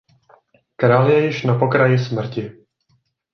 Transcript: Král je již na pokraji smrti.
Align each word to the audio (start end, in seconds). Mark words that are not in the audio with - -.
Král 0.75 1.09
je 1.09 1.25
již 1.25 1.43
na 1.43 1.59
pokraji 1.59 1.99
smrti. 1.99 2.65